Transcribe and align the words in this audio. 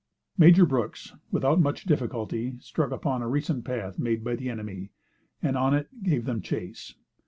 Major 0.35 0.65
Brooks, 0.65 1.13
without 1.29 1.61
much 1.61 1.83
difficulty, 1.85 2.55
struck 2.59 2.89
upon 2.89 3.21
a 3.21 3.27
recent 3.29 3.63
path 3.65 3.99
made 3.99 4.23
by 4.23 4.35
the 4.35 4.49
enemy, 4.49 4.89
and 5.43 5.55
on 5.55 5.75
it, 5.75 5.89
gave 6.01 6.25
them 6.25 6.41
chase. 6.41 6.95